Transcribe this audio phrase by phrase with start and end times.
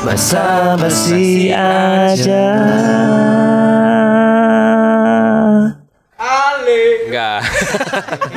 [0.00, 2.48] Basa-basi aja.
[7.10, 7.42] Enggak.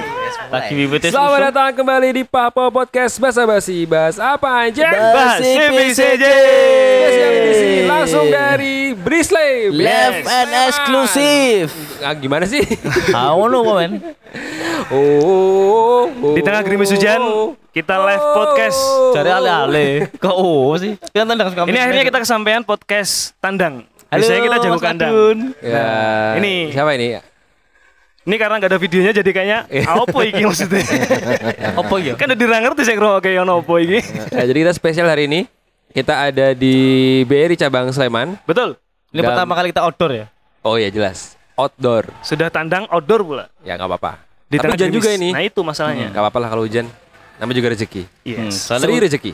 [0.53, 3.89] Lagi bibitnya Selamat datang kembali di Papo Podcast Basa Basi.
[3.89, 4.85] Bahas apa aja?
[5.09, 6.25] Bahas CPCJ.
[6.93, 9.73] Spesial edisi langsung dari Brisley.
[9.73, 11.73] Live and exclusive
[12.05, 12.61] Ah, gimana sih?
[13.09, 13.97] Aku nu komen
[14.93, 17.17] Oh, oh, Di tengah gerimis hujan,
[17.73, 18.77] kita live podcast.
[19.17, 23.89] Cari ale-ale Kok oh sih Kan tendang suka Ini akhirnya kita kesampaian podcast tandang.
[24.13, 25.13] Halo, Biasanya kita jago kandang.
[25.65, 25.89] Ya,
[26.37, 27.32] ini- siapa ini?
[28.23, 30.79] Ini karena nggak ada videonya jadi kayaknya apa iki maksudnya?
[31.83, 33.99] Apa ya kan udah ngerti sih kalau kayak ono apa iki.
[34.31, 35.43] Ya, jadi kita spesial hari ini.
[35.93, 36.75] Kita ada di
[37.27, 38.39] BRI cabang Sleman.
[38.47, 38.79] Betul.
[39.13, 40.25] Ini Gam- pertama kali kita outdoor ya
[40.65, 41.37] Oh ya jelas.
[41.53, 42.09] Outdoor.
[42.25, 43.45] Sudah tandang outdoor pula.
[43.61, 44.23] Ya nggak apa-apa.
[44.47, 45.29] Di Tapi tengah hujan juga ini.
[45.35, 46.07] Nah itu masalahnya.
[46.09, 46.87] Nggak apa-apa lah kalau hujan.
[47.37, 48.03] Namanya juga rezeki.
[48.23, 48.71] Yes.
[48.71, 49.33] Seri rezeki.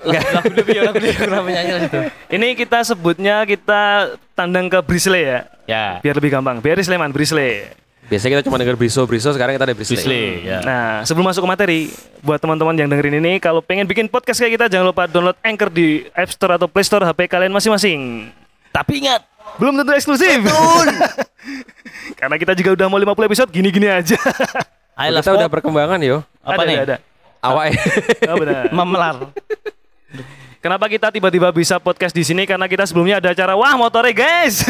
[0.00, 2.00] Lagu kenapa nyanyi lah itu
[2.32, 5.40] Ini kita sebutnya kita tandang ke Brisley ya.
[5.68, 6.58] Ya Biar lebih gampang.
[6.58, 7.68] BRI Sleman Brisley.
[8.10, 9.30] Biasanya kita cuma denger Briso, Briso.
[9.30, 9.94] Sekarang kita ada Brisley.
[9.94, 11.80] Bisle ya Nah, sebelum masuk ke materi,
[12.26, 15.70] buat teman-teman yang dengerin ini, kalau pengen bikin podcast kayak kita, jangan lupa download Anchor
[15.70, 18.26] di App Store atau Play Store HP kalian masing-masing.
[18.74, 19.22] Tapi ingat
[19.56, 20.46] Belum tentu eksklusif.
[22.20, 24.18] Karena kita juga udah mau 50 episode, gini-gini aja.
[24.94, 26.20] I love kita udah perkembangan yo.
[26.44, 26.76] Apa ada, nih?
[26.76, 26.96] Ada, ada.
[27.40, 27.64] Awak
[28.28, 28.62] Oh, benar.
[28.76, 29.16] Memelar
[30.60, 32.44] Kenapa kita tiba-tiba bisa podcast di sini?
[32.44, 34.60] Karena kita sebelumnya ada acara wah motornya guys.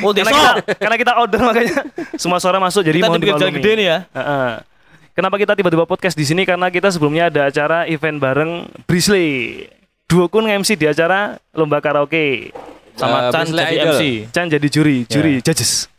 [0.00, 1.74] Oh karena desa kita karena kita order makanya
[2.14, 3.56] semua suara masuk jadi Kita mohon dimaklumi.
[3.56, 4.50] gede nih ya Heeh.
[5.12, 6.42] Kenapa kita tiba-tiba podcast di sini?
[6.42, 8.52] Karena kita sebelumnya ada acara event bareng
[8.84, 9.66] Brisley.
[10.04, 12.54] Duo kun MC di acara lomba karaoke.
[12.94, 13.86] Sama Eh, Chan Bisle jadi Idol.
[13.88, 15.90] MC Chan jadi juri, juri judges.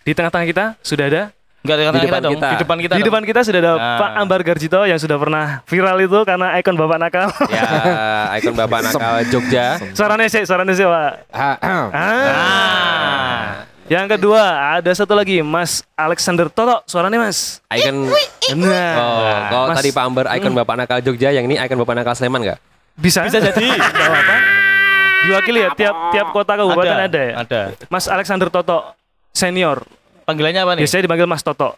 [0.00, 1.22] Di tengah-tengah kita sudah ada
[1.62, 2.48] Enggak ada Di kata kita depan dong kita.
[2.48, 3.08] Di depan kita di dong.
[3.08, 3.96] depan kita sudah ada Nah.
[3.96, 7.28] Pak Ambar Garjito yang sudah pernah viral itu karena ikon bapak nakal.
[7.48, 7.62] ya
[8.36, 9.78] ikon bapak nakal Jogja.
[9.92, 11.10] suaranya sih, suaranya sih Pak.
[11.32, 11.86] Ah.
[13.84, 14.42] Yang kedua
[14.74, 17.60] ada satu lagi Mas Alexander Toto, suaranya Mas.
[17.68, 18.08] Icon
[18.54, 21.94] Nah, Oh, kalau Mas, tadi Pak Amber ikon bapak nakal Jogja, yang ini ikon bapak
[21.94, 22.58] nakal Sleman nggak?
[22.92, 24.36] bisa Bisa jadi Nggak apa-apa.
[25.22, 27.32] Diwakili ya tiap tiap kota kabupaten ada, ya.
[27.38, 28.98] Ada Mas Alexander Toto
[29.30, 29.86] senior.
[30.22, 30.82] Panggilannya apa nih?
[30.82, 31.74] Biasanya dipanggil Mas Toto.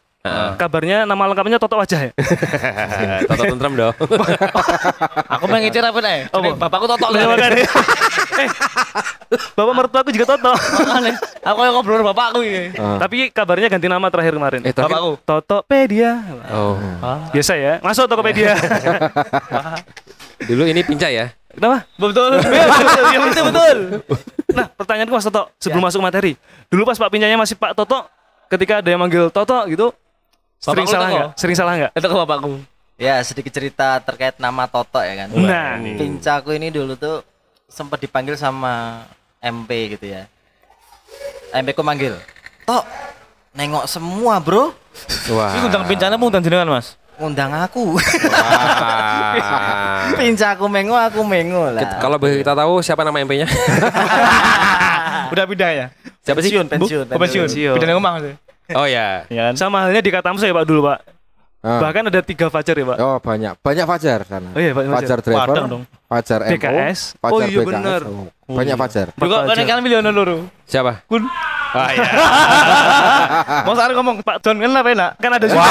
[0.57, 2.11] Kabarnya nama lengkapnya Toto wajah ya.
[3.29, 3.93] Toto tentrem dong.
[5.37, 6.33] Aku pengen ngecer apa nih?
[6.33, 7.61] Oh, Bapakku totok Lah, makanya.
[8.35, 8.49] eh,
[9.53, 10.53] bapak mertuaku juga Toto.
[11.45, 14.61] Aku yang ngobrol bapakku ini Tapi kabarnya ganti nama terakhir kemarin.
[14.65, 16.13] Eh, terakhir- Bapakku Totopedia.
[16.49, 16.81] Oh,
[17.29, 17.73] Biasa ya.
[17.81, 18.57] Masuk Tokopedia.
[20.49, 21.27] dulu ini pincah ya.
[21.53, 21.85] Kenapa?
[21.95, 23.77] Betul betul betul
[24.51, 26.33] Nah, pertanyaanku Mas Toto sebelum masuk materi.
[26.67, 28.07] Dulu pas Pak Pincanya masih Pak Toto,
[28.51, 29.93] ketika ada yang manggil Toto gitu,
[30.61, 31.29] sering Bapakku salah nggak?
[31.39, 31.93] Sering salah nggak?
[31.97, 32.53] Itu ke bapakku
[32.95, 35.29] Ya sedikit cerita terkait nama Toto ya kan.
[35.35, 37.27] Nah, Pincaku ini dulu tuh
[37.67, 39.03] sempat dipanggil sama
[39.43, 40.31] MP gitu ya.
[41.55, 42.19] MP ku manggil,
[42.67, 42.83] Tok,
[43.55, 44.75] nengok semua bro,
[45.31, 45.55] Wah.
[45.55, 47.95] Ini undang bencana mau undang jenengan mas ngundang aku.
[47.95, 48.03] Wah.
[50.19, 51.99] Pincaku mengo, aku mengo lah.
[52.03, 53.47] Kalau boleh kita tahu siapa nama MP-nya?
[55.33, 55.87] Udah pindah ya?
[56.25, 56.51] Siapa sih?
[56.51, 57.77] pensiun, pensiun, Oh, pensiun Pensiun.
[57.77, 58.35] Pindah rumah sih
[58.73, 59.29] Oh ya.
[59.29, 59.55] Iya kan?
[59.61, 60.99] sama halnya di Katamso ya Pak dulu Pak.
[61.65, 61.81] Ah.
[61.81, 62.97] Bahkan ada tiga Fajar ya Pak.
[63.01, 64.49] Oh banyak, banyak Fajar sana.
[64.53, 65.05] Oh iya, banyak Fajar.
[65.05, 65.83] Fajar driver, Padang dong.
[66.09, 66.99] Fajar MO, BKS.
[67.17, 68.01] Fajar Oh iya, BKS, bener.
[68.05, 69.07] oh, Banyak Fajar.
[69.17, 70.37] Juga kan kalian milih loro
[70.69, 71.05] Siapa?
[71.09, 71.25] Kun
[71.75, 72.11] Oh iya.
[73.67, 75.11] Mau sekarang ngomong Pak John kan apa enak?
[75.19, 75.67] Kan ada juga.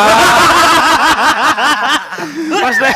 [2.54, 2.94] Maksudnya,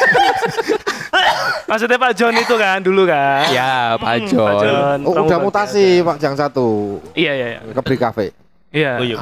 [1.72, 3.48] maksudnya Pak John itu kan dulu kan.
[3.56, 4.54] Ya, Pak Pak John.
[4.60, 5.00] John.
[5.08, 7.60] Oh udah mutasi Pak Jang satu Iya iya iya.
[7.72, 8.36] ke Bri Cafe.
[8.76, 9.00] Iya.
[9.00, 9.18] Oh iya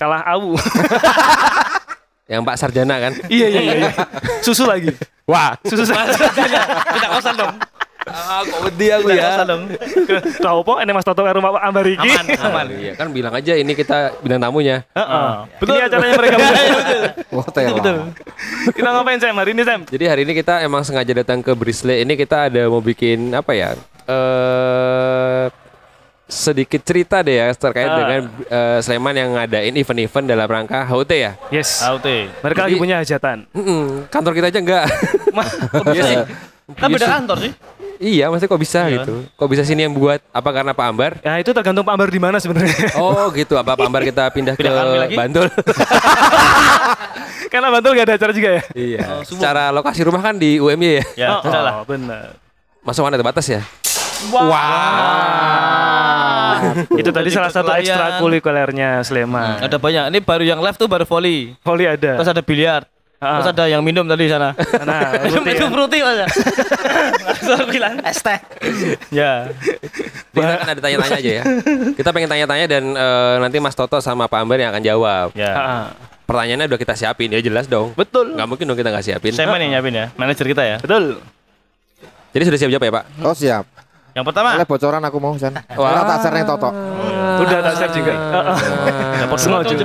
[0.00, 0.56] Kalah Awu.
[2.32, 3.12] Yang Pak Sarjana kan?
[3.30, 3.90] iya iya iya.
[4.42, 4.90] Susu lagi.
[5.28, 5.54] Wah.
[5.62, 6.10] Susu saja.
[6.96, 7.54] Kita kosan dong
[8.06, 9.42] Ah, kok wedi aku ya.
[10.38, 12.06] Tahu po ini Mas Toto karo Pak Ambar iki.
[12.06, 14.86] Aman aman Iya kan bilang aja ini kita bintang tamunya.
[14.92, 15.28] Heeh.
[15.58, 16.64] Ini acaranya mereka berdua.
[17.36, 17.78] Wah tela.
[18.68, 19.80] Kita ngapain Sam hari ini Sam?
[19.84, 22.02] Jadi hari ini kita emang sengaja datang ke Brisley.
[22.02, 23.74] Ini kita ada mau bikin apa ya?
[24.06, 25.46] Eh
[26.26, 27.98] sedikit cerita deh ya terkait Ah.
[28.00, 31.38] dengan eh, Sleman yang ngadain event-event dalam rangka HUT ya.
[31.48, 31.78] Yes.
[31.80, 32.06] AUT
[32.36, 33.46] Mereka lagi Jadi- punya hajatan.
[33.48, 34.84] Mm-mm, kantor kita aja enggak.
[35.30, 35.46] Mah,
[35.88, 36.16] Iya sih.
[36.66, 37.52] Kan beda kantor sih
[37.96, 39.14] Iya, maksudnya kok bisa gitu?
[39.36, 40.20] Kok bisa sini yang buat?
[40.30, 41.12] Apa karena Pak Ambar?
[41.24, 42.92] Ya itu tergantung Pak Ambar di mana sebenarnya.
[43.00, 45.16] Oh gitu, apa Pak Ambar kita pindah ke Pindah kami lagi?
[45.16, 45.46] Bantul?
[47.52, 48.62] Karena Bantul gak ada acara juga ya.
[48.76, 49.04] iya.
[49.24, 51.04] Secara lokasi rumah kan di UMY ya?
[51.16, 51.72] Ya, oh, lah.
[51.80, 52.36] oh, benar.
[52.84, 53.64] Masuk mana terbatas ya?
[56.96, 59.60] Itu tadi salah satu ekstrakurikulernya Sleman.
[59.60, 60.04] Ada banyak.
[60.14, 61.52] Ini baru yang live tuh baru volley.
[61.60, 62.20] Volley ada.
[62.20, 62.88] Terus ada biliar.
[63.16, 63.40] Ah.
[63.40, 64.52] Terus ada yang minum tadi di sana.
[64.84, 65.56] Nah, Minum rutin.
[65.56, 66.28] itu fruity mas ya.
[67.32, 67.94] Langsung bilang.
[68.04, 68.38] Es teh.
[69.08, 69.48] Ya.
[70.30, 71.42] Jadi kita kan ada tanya-tanya aja ya.
[71.96, 75.26] Kita pengen tanya-tanya dan eh, nanti Mas Toto sama Pak Ambar yang akan jawab.
[75.32, 75.52] Ya.
[75.56, 75.84] Ah,
[76.28, 77.96] Pertanyaannya udah kita siapin ya jelas dong.
[77.96, 78.36] Betul.
[78.36, 79.32] Nggak mungkin dong kita nggak siapin.
[79.32, 80.06] Saya yang nyiapin ya.
[80.12, 80.76] Manajer kita ya.
[80.76, 81.24] Betul.
[82.36, 83.04] Jadi sudah siap jawab ya Pak?
[83.24, 83.64] Oh siap.
[84.12, 84.48] Yang pertama.
[84.56, 85.56] Oleh bocoran aku mau San.
[85.56, 86.04] Wah.
[86.04, 86.68] Tak share yang Toto.
[87.40, 88.12] Udah tak share juga.
[89.24, 89.84] Dapat Semua semua juga.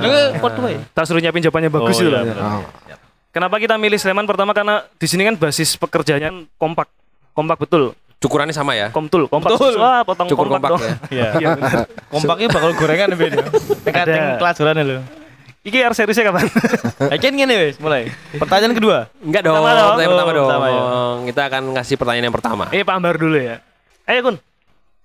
[0.92, 2.22] Tak suruh nyiapin jawabannya bagus Oh, itu iya, loh.
[2.28, 2.38] benar.
[2.40, 2.62] Oh.
[3.32, 6.84] Kenapa kita milih Sleman pertama karena di sini kan basis pekerjaannya kompak.
[7.32, 7.96] Kompak betul.
[8.20, 8.92] Cukurannya sama ya?
[8.92, 9.50] Komtul, kompak.
[9.50, 9.80] Betul.
[9.80, 10.82] Wah, potong Cukur kompak dong.
[10.84, 10.94] ya.
[11.08, 11.28] Iya.
[11.34, 11.50] Iya.
[12.06, 13.40] Kompaknya bakal gorengan beda.
[13.82, 14.38] Tekating Ada.
[14.38, 15.00] kelajuran lho.
[15.62, 16.46] Iki R seriesnya kapan?
[17.08, 18.10] Akhirnya gini wes mulai.
[18.34, 18.98] Pertanyaan kedua.
[19.18, 19.88] Enggak dong, Pertama dong.
[19.88, 20.46] pertanyaan pertama Oh, dong.
[20.46, 20.82] pertama ya.
[21.24, 22.64] Kita akan ngasih pertanyaan yang pertama.
[22.68, 23.56] Ini Pak Ambar dulu ya.
[24.04, 24.36] Ayo Kun.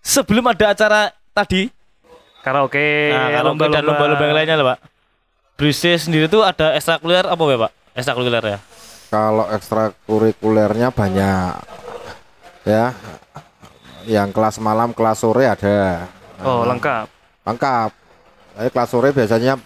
[0.02, 1.02] Sebelum ada acara
[1.32, 1.70] tadi,
[2.42, 4.80] Karaoke, nah, kalau dan lomba-lomba yang lainnya lah pak.
[5.58, 7.72] Brise sendiri tuh ada ekstrakurikuler apa ya pak?
[7.98, 8.60] Ekstrakurikuler ya.
[9.10, 11.54] Kalau ekstrakurikulernya banyak.
[12.62, 12.94] Ya.
[14.06, 16.06] Yang kelas malam, kelas sore ada.
[16.46, 17.10] Oh, lengkap.
[17.42, 17.90] Lengkap.
[18.54, 19.58] Tapi kelas sore biasanya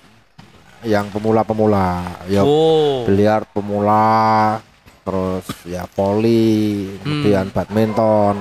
[0.82, 2.02] yang pemula-pemula.
[2.32, 3.04] Ya Oh.
[3.06, 4.58] biliar pemula,
[5.04, 8.36] terus ya voli, kemudian badminton,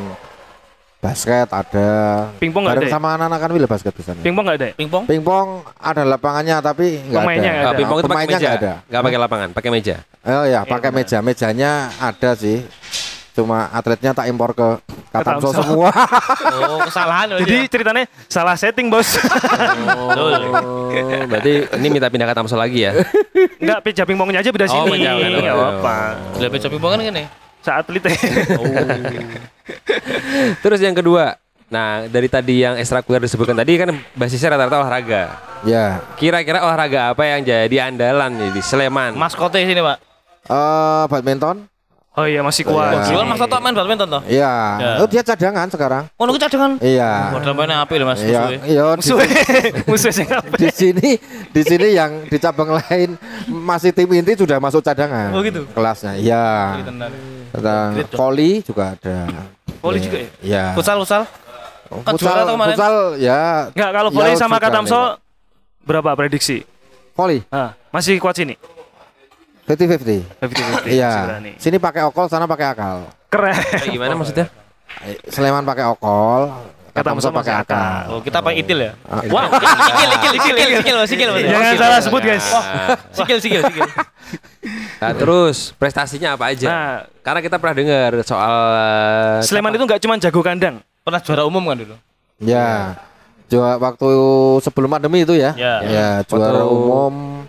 [1.00, 1.88] basket ada.
[2.36, 2.94] Pingpong nggak Bareng ada ya?
[2.94, 4.20] sama anak-anak kan wila basket di sana.
[4.20, 4.74] Pingpong nggak ada ya?
[4.76, 5.02] Pingpong?
[5.04, 7.40] Pingpong ada lapangannya tapi nggak ada.
[7.40, 8.44] Nah, pingpong itu pakai Pemainnya meja.
[8.44, 8.72] nggak ada.
[8.84, 9.96] Nggak pakai lapangan, pakai meja.
[10.20, 11.18] Oh ya, pakai meja.
[11.20, 12.60] Mejanya ada sih.
[13.30, 14.68] Cuma atletnya tak impor ke
[15.08, 15.62] Katamso Katamso.
[15.64, 15.90] semua.
[16.50, 19.16] Oh kesalahan loh Jadi ceritanya salah setting bos.
[20.10, 20.28] Oh,
[21.24, 22.92] berarti ini minta pindah ke Tamso lagi ya?
[23.56, 24.98] Enggak, meja pingpongnya aja beda Oh, sini.
[24.98, 25.52] meja, meja, Nggak meja.
[25.54, 25.96] apa-apa.
[26.36, 26.40] dia.
[26.44, 27.24] Lebih pingpong kan gini.
[27.60, 28.12] Saat atletnya.
[30.64, 31.36] Terus yang kedua,
[31.66, 35.22] nah dari tadi yang ekstrakurikuler disebutkan tadi kan basisnya rata-rata olahraga.
[35.62, 36.00] ya.
[36.16, 39.14] Kira-kira olahraga apa yang jadi andalan nih di Sleman?
[39.14, 39.98] Maskote sini pak.
[40.46, 41.68] Eh badminton?
[42.10, 42.90] Oh iya masih Oh, kuat.
[42.90, 43.06] iya.
[43.06, 44.22] Dulu kan Mas Toto main badminton toh.
[44.26, 44.52] Iya.
[44.82, 44.90] Ya.
[44.98, 46.04] Oh dia cadangan sekarang.
[46.18, 46.74] Oh nunggu cadangan.
[46.82, 47.30] Iya.
[47.38, 48.18] Modal mainnya api loh mas.
[48.18, 48.60] Iya, musuhnya.
[48.66, 49.16] iya di, Musuh
[49.94, 50.26] musuh sih
[50.58, 51.10] di sini
[51.54, 53.14] di sini yang di cabang lain
[53.46, 55.30] masih tim inti sudah masuk cadangan.
[55.30, 55.62] Oh, gitu?
[55.70, 56.18] Kelasnya.
[56.18, 56.44] Iya.
[58.10, 59.30] Volley juga ada.
[59.80, 60.04] Volley Iya.
[60.04, 60.28] juga ya?
[60.40, 60.64] Iya.
[60.72, 61.22] Futsal futsal.
[61.90, 62.74] Kan Futsal, juara tuh kemarin.
[62.76, 63.42] futsal ya.
[63.72, 65.00] Enggak, kalau volley ya sama sudah Katamso
[65.82, 66.56] berapa prediksi?
[67.12, 68.54] Volley Ah, masih kuat sini.
[69.66, 70.22] 50-50.
[70.40, 70.86] 50-50.
[70.90, 71.12] Iya.
[71.56, 73.06] Sini pakai okol, sana pakai akal.
[73.28, 73.54] Keren.
[73.54, 74.46] Kayak gimana maksudnya?
[75.02, 76.50] Eh, Sleman pakai okol,
[77.00, 78.00] Katamso Katamso pakai akal.
[78.12, 78.92] Oh kita pakai itil ya.
[79.08, 79.48] Ah, Wow.
[79.88, 81.40] Sikil sikil sikil sikil sikil mas.
[81.42, 81.80] Jangan Sikil.
[81.80, 82.46] salah sebut guys.
[83.16, 83.88] Sikil sikil sikil.
[85.00, 86.68] Nah, terus prestasinya apa aja?
[86.68, 86.96] Nah.
[87.20, 90.84] Karena kita pernah dengar soal eh, Sleman itu nggak cuma jago kandang.
[91.00, 91.96] Pernah juara umum kan dulu.
[92.38, 93.00] Ya.
[93.48, 94.08] Juara waktu
[94.60, 95.56] sebelum pandemi itu ya.
[95.56, 95.74] Ya.
[95.82, 97.39] Ya, juara umum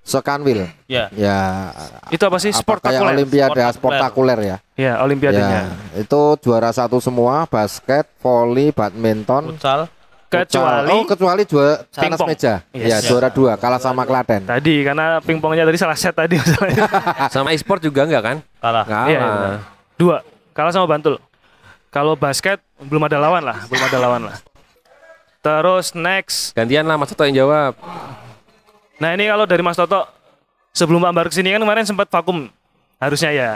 [0.00, 0.66] Sekanwil.
[0.84, 1.06] Ya.
[1.12, 1.70] Ya.
[2.08, 2.50] Itu apa sih?
[2.50, 2.98] Sportakuler.
[2.98, 3.74] kayak olimpiade Sportakuler.
[3.76, 4.56] sportakuler ya.
[4.74, 5.60] Ya, olimpiadenya.
[5.60, 5.64] Ya,
[5.96, 9.86] itu juara satu semua, basket, volley, badminton, Futsal.
[10.26, 12.28] Kecuali Oh, kecuali juara tenis Pingpong.
[12.28, 12.54] meja.
[12.70, 12.86] Yes.
[12.86, 14.46] Ya, juara dua kalah sama Klaten.
[14.46, 16.86] tadi karena pingpongnya tadi salah set tadi masalahnya.
[17.34, 18.36] sama e-sport juga enggak kan?
[18.56, 18.84] Kalah.
[18.86, 19.06] Kalah.
[19.06, 19.58] Iya, iya, benar.
[19.96, 20.16] Dua.
[20.50, 21.18] Kalah sama Bantul.
[21.90, 24.38] Kalau basket belum ada lawan lah, belum ada lawan lah.
[25.40, 26.54] Terus next.
[26.54, 27.74] Gantian lah Mas Toto yang jawab.
[29.00, 30.04] Nah, ini kalau dari Mas Toto
[30.76, 32.52] sebelum Pak Ambar ke sini kan kemarin sempat vakum.
[33.00, 33.50] Harusnya ya.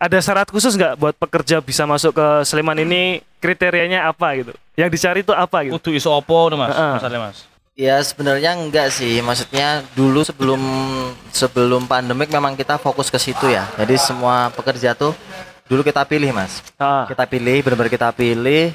[0.00, 4.56] Ada syarat khusus nggak buat pekerja bisa masuk ke Sleman ini kriterianya apa gitu?
[4.72, 5.76] Yang dicari itu apa gitu?
[5.76, 6.72] Kudu iso opo nih mas.
[6.72, 6.94] Heeh.
[6.96, 7.38] Masalahnya mas.
[7.76, 10.60] Ya sebenarnya enggak sih, maksudnya dulu sebelum
[11.32, 13.68] sebelum pandemik memang kita fokus ke situ ya.
[13.76, 15.12] Jadi semua pekerja tuh
[15.64, 18.74] dulu kita pilih mas, Ah, kita pilih benar-benar kita pilih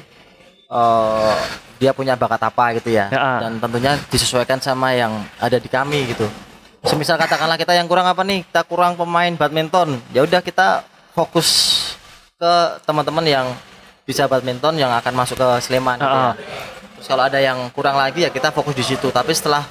[0.66, 1.34] eh,
[1.76, 3.38] dia punya bakat apa gitu ya, Ya, ah.
[3.44, 6.24] dan tentunya disesuaikan sama yang ada di kami gitu.
[6.86, 11.48] Semisal katakanlah kita yang kurang apa nih, kita kurang pemain badminton, ya udah kita fokus
[12.36, 12.52] ke
[12.84, 13.46] teman-teman yang
[14.06, 15.98] bisa badminton yang akan masuk ke Sleman.
[15.98, 16.34] gitu Ah, ah.
[16.38, 16.44] ya.
[16.96, 19.10] Terus kalau ada yang kurang lagi ya kita fokus di situ.
[19.10, 19.66] Tapi setelah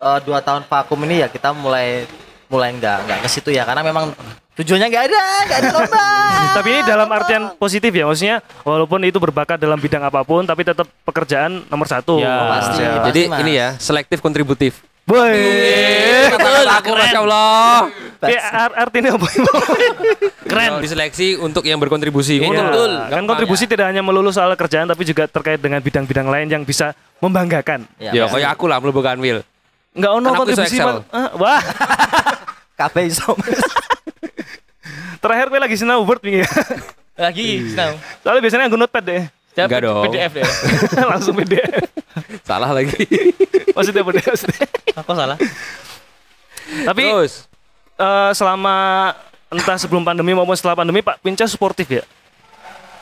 [0.00, 2.08] eh, dua tahun vakum ini ya kita mulai
[2.48, 4.10] mulai nggak nggak ke situ ya karena memang
[4.54, 6.06] tujuannya nggak ada nggak ada lomba.
[6.56, 10.62] Tapi ini dalam artian positif ya, maksudnya walaupun itu berbakat dalam bidang apa pun, tapi
[10.62, 12.22] tetap pekerjaan nomor satu.
[12.22, 12.78] Ya, Oh, pasti.
[12.78, 12.92] ya.
[13.04, 13.38] Jadi Mas.
[13.42, 14.78] ini ya, selektif kontributif.
[15.04, 15.36] Boy.
[16.32, 17.92] Kata-kata aku Masya Allah.
[18.24, 19.28] Ar- artinya apa?
[20.48, 20.80] Keren.
[20.80, 22.40] Diseleksi untuk yang berkontribusi.
[22.40, 22.90] Iya, betul.
[23.12, 26.96] Kan kontribusi tidak hanya melulu soal kerjaan tapi juga terkait dengan bidang-bidang lain yang bisa
[27.20, 27.84] membanggakan.
[28.00, 29.44] Ya, kayak aku lah melebukan Will.
[29.92, 30.76] Enggak ono Kan kontribusi.
[30.80, 31.60] Ah, wah,
[32.80, 33.36] kabeh iso
[35.24, 36.48] terakhir gue lagi sinau Word nih ya.
[37.16, 37.96] Lagi, senang.
[38.20, 39.22] Soalnya biasanya aku notepad deh.
[39.54, 40.02] Siap, Enggak dong.
[40.10, 40.46] PDF deh.
[41.14, 41.82] Langsung PDF.
[42.44, 42.92] Salah lagi.
[43.76, 44.26] Maksudnya PDF.
[44.28, 44.66] maksudnya.
[45.00, 45.38] Aku salah.
[46.84, 47.46] Tapi Terus.
[47.96, 48.74] eh, selama
[49.48, 52.04] entah sebelum pandemi maupun setelah pandemi Pak Pinca suportif ya?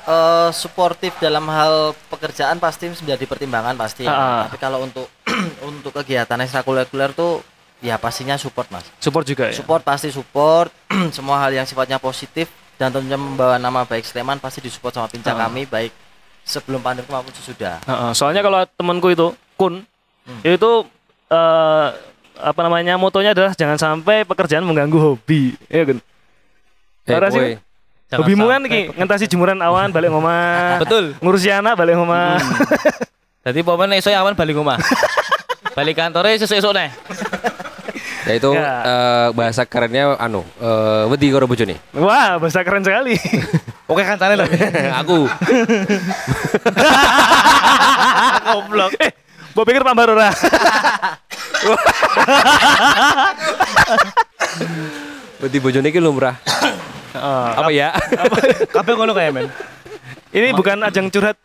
[0.03, 4.11] Eh, suportif dalam hal pekerjaan pasti menjadi pertimbangan pasti ya.
[4.11, 4.43] Ah.
[4.51, 5.07] tapi kalau untuk
[5.69, 7.39] untuk kegiatan ekstrakurikuler tuh
[7.83, 9.55] ya pastinya support mas Support juga ya?
[9.55, 10.71] support pasti support
[11.13, 15.35] semua hal yang sifatnya positif dan tentunya membawa nama baik Sleman pasti disupport sama pincang
[15.35, 15.47] Ah.
[15.47, 15.91] kami baik
[16.43, 19.83] sebelum pandemi maupun sesudah Heeh, soalnya kalau temanku itu Kun
[20.23, 20.39] Hmm.
[20.41, 20.87] itu
[21.29, 21.89] eh,
[22.39, 25.99] apa namanya motonya adalah jangan sampai pekerjaan mengganggu hobi ya kan
[27.03, 27.59] Eh, Ora sih?
[28.09, 31.19] hobimu kan iki ngentasi jemuran awan balik rumah Betul.
[31.19, 32.39] ngurusi anak balik rumah
[33.43, 34.79] Jadi pemain esok awan balik rumah.
[35.75, 36.95] balik kantornya sesuk-esuk nih.
[38.23, 38.71] Ya itu Ya.
[38.81, 41.77] eh, bahasa kerennya anu, eh wedi karo bojone.
[41.93, 43.13] wah bahasa keren sekali
[43.91, 44.47] Oke kantornya loh.
[45.03, 45.19] aku.
[48.47, 49.11] goblok eh
[49.53, 50.29] gua pikir Pak Barora
[55.39, 56.35] Wedi bojone iki lumrah.
[57.13, 57.93] Apa ya?
[58.71, 59.47] Kabeh ngono kayak men.
[60.33, 61.37] ini bukan ajang curhat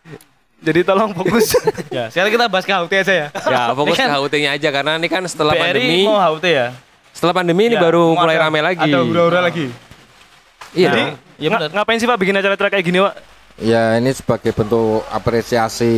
[0.60, 1.54] jadi tolong fokus
[1.96, 3.28] Ya, sekarang kita bahas ke HUT aja ya.
[3.32, 6.44] ya, fokus Ini ke kan HUT-nya aja karena ini kan setelah BRI pandemi, mau HUT
[6.44, 6.68] ya.
[7.12, 8.84] setelah pandemi ini Ya, baru mau mulai ada- rame lagi.
[8.84, 9.66] Ada hura-hura lagi.
[10.72, 10.88] Iya.
[10.88, 11.02] Jadi,
[11.38, 11.72] Iya nga- benar.
[11.76, 13.14] ngapain sih Pak bikin acara-acara kayak gini Pak
[13.58, 15.94] Ya ini sebagai bentuk apresiasi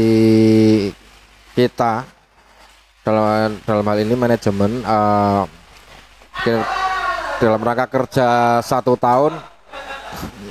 [1.52, 2.08] kita
[3.02, 5.42] dalam dalam hal ini manajemen eh,
[6.38, 6.68] ke-
[7.38, 8.28] dalam rangka kerja
[8.60, 9.36] satu tahun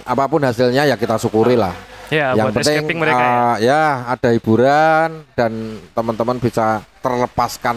[0.02, 1.72] apa pun hasilnya ya kita syukuri lah.
[2.08, 3.30] Ya Yang buat penting escaping mereka ya.
[3.30, 5.52] eh, ya ada hiburan dan
[5.92, 7.76] teman-teman bisa terlepaskan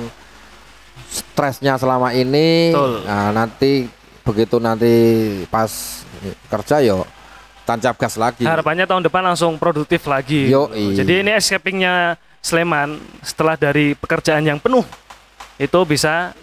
[1.11, 2.71] stresnya selama ini.
[2.71, 2.93] Betul.
[3.03, 3.71] Nah, nanti
[4.21, 4.93] begitu nanti
[5.49, 6.03] pas
[6.47, 7.03] kerja yo
[7.65, 8.45] tancap gas lagi.
[8.45, 10.49] Harapannya tahun depan langsung produktif lagi.
[10.49, 10.95] Yoi.
[10.95, 14.81] Jadi ini escapingnya Sleman setelah dari pekerjaan yang penuh
[15.61, 16.33] itu bisa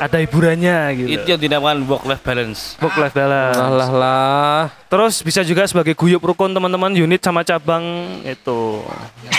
[0.00, 1.08] ada hiburannya gitu.
[1.12, 2.60] Itu yang dinamakan work life balance.
[2.80, 3.60] Work life balance.
[3.60, 4.60] Alah lah.
[4.88, 7.84] Terus bisa juga sebagai guyup rukun teman-teman unit sama cabang
[8.24, 8.80] itu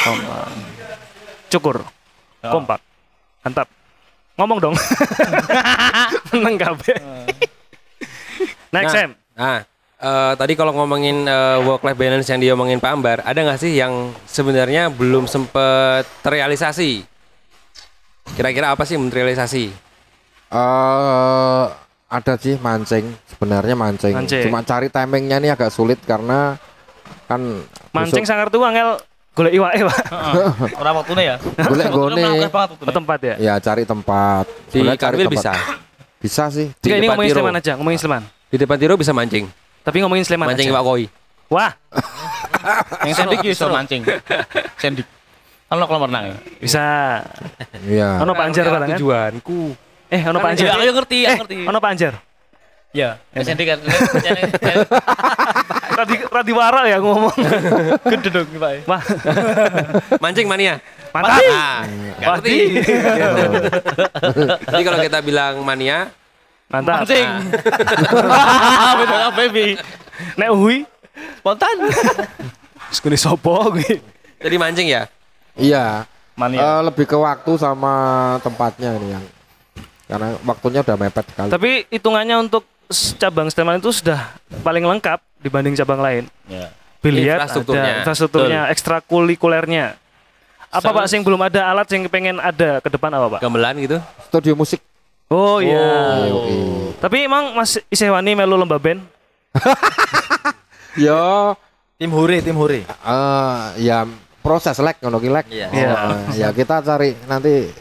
[0.06, 0.48] kompak.
[1.50, 1.78] Cukur.
[2.46, 2.80] Kompak.
[3.42, 3.68] Mantap.
[4.38, 4.76] Ngomong dong.
[6.32, 6.98] Menang kabeh.
[8.74, 9.12] Next Nah, Sam.
[9.36, 9.60] Nah,
[10.00, 11.26] eh, tadi kalau ngomongin
[11.66, 17.04] work life balance yang diomongin Pak Ambar, ada nggak sih yang sebenarnya belum sempet terrealisasi?
[18.38, 19.91] Kira-kira apa sih yang terrealisasi?
[20.52, 21.66] Eh
[22.12, 24.12] ada sih mancing, sebenarnya mancing.
[24.12, 24.44] Mancing.
[24.52, 26.60] Cuma cari timingnya ini agak sulit karena
[27.32, 27.40] kan
[27.96, 29.00] Mancing besok sangar tuh angel
[29.32, 30.00] golek iwake, Pak.
[30.84, 31.36] Orang waktunya ya.
[31.40, 32.24] golek gone.
[32.92, 33.36] Tempat ya.
[33.40, 34.46] Ya cari tempat.
[34.68, 35.32] Di tempat.
[35.32, 35.54] bisa.
[36.20, 36.68] Bisa sih.
[36.84, 37.40] Di Jika ini ngomongin Tiro.
[37.40, 38.24] Sleman aja, ngomongin Sleman.
[38.52, 39.48] Di depan Tiro bisa mancing.
[39.82, 40.68] Tapi ngomongin Sleman mancing.
[40.68, 41.08] Pak Koi.
[41.52, 41.72] Wah,
[43.08, 44.04] Yang sendik iso mancing.
[44.80, 45.08] Sendik.
[45.72, 46.38] Kan lo kolam renang ya.
[46.60, 46.86] bisa.
[47.88, 48.20] Iya.
[48.20, 49.00] Ono Pak Anjar barengan.
[49.00, 49.91] Tujuanku.
[50.12, 50.68] Eh, ono Pak Anjar.
[50.68, 51.56] Ya, ayo ngerti, Eh, ya ngerti.
[51.64, 52.14] ono Pak Anjar.
[52.92, 53.80] Ya, yang sendik kan.
[55.92, 57.36] Radi radi wara ya ngomong.
[58.12, 58.84] Gede dong Pak.
[58.84, 59.04] Wah,
[60.24, 60.80] Mancing mania.
[61.12, 61.40] mantap.
[61.46, 62.56] Ah, nggak ngerti.
[64.66, 66.12] Jadi kalau kita bilang mania,
[66.68, 67.04] Mantap.
[67.04, 67.28] Mancing.
[68.98, 69.76] Beda apa baby?
[70.36, 70.78] Nek uhui,
[71.38, 71.76] Spontan.
[72.90, 74.00] sekuni sopo kuwi.
[74.38, 75.08] jadi mancing ya.
[75.56, 76.04] Iya.
[76.34, 76.60] Mania.
[76.60, 77.94] Eh, lebih ke waktu sama
[78.40, 79.24] tempatnya ini yang
[80.12, 81.48] karena waktunya udah mepet sekali.
[81.48, 82.68] Tapi hitungannya untuk
[83.16, 86.24] cabang Sleman itu sudah paling lengkap dibanding cabang lain.
[86.52, 86.68] Ya.
[87.00, 87.82] Biliar Infrastrukturnya.
[87.82, 89.86] ada, infrastrukturnya, ekstrakurikulernya.
[90.72, 93.40] Apa Pak sing belum ada alat yang pengen ada ke depan apa Pak?
[93.40, 93.98] Gamelan gitu.
[94.28, 94.84] Studio musik.
[95.32, 96.28] Oh iya.
[96.28, 96.60] Yoi.
[97.00, 99.00] Tapi emang Mas Isewani melu lomba band?
[101.00, 101.56] Yo,
[101.96, 104.04] tim huri tim huri eh ya
[104.44, 105.46] proses lek ngono ki lek.
[105.48, 105.68] Iya.
[105.72, 105.90] Iya.
[105.96, 107.72] Oh, ya kita cari nanti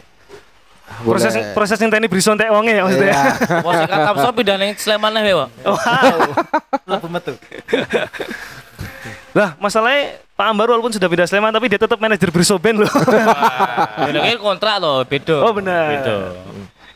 [1.01, 3.15] Proses boleh- proses yang tadi beri sontek wonge ya maksudnya.
[3.65, 5.49] Wah, kata so pindah ning Sleman nih, Pak.
[5.63, 6.17] Wow.
[6.91, 7.33] lebu metu
[9.31, 12.91] Lah, masalahnya Pak Ambar walaupun sudah pindah Sleman tapi dia tetap manajer Briso Band loh.
[14.03, 15.37] Ini kan kontrak loh, beda.
[15.39, 15.87] Oh benar.
[15.93, 16.15] Beda.